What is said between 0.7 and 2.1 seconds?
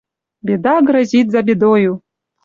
грозит за бедою